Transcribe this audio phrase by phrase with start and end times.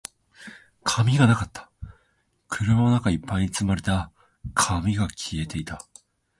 [0.83, 1.69] 紙がなかった。
[2.49, 4.11] 車の中一杯に積まれた
[4.55, 5.85] 紙が消えていた。